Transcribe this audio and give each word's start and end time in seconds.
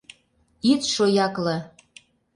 —Ит 0.71 0.81
шоякле! 0.93 1.57